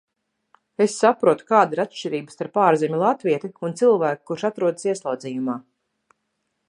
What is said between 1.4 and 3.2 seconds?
kāda ir atšķirība starp ārzemju